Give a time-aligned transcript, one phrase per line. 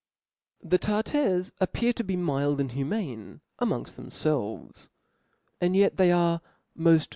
[0.63, 4.89] T H E Tartars appear to be mild and humane B 00 it amongft themfelves;
[5.61, 6.41] and yet they are
[6.75, 7.09] moft chap.